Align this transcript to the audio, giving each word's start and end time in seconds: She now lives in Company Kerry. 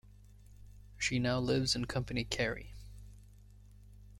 She 0.97 1.19
now 1.19 1.37
lives 1.37 1.75
in 1.75 1.85
Company 1.85 2.23
Kerry. 2.23 2.73